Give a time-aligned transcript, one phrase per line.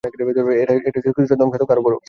[0.87, 1.95] এটা ছিল কিছুটা ধ্বংসাত্মক, আর বড়।